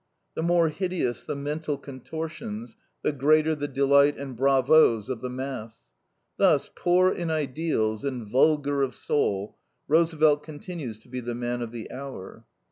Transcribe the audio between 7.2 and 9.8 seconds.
ideals and vulgar of soul,